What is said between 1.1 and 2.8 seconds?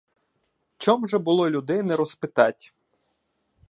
було людей не розпитать?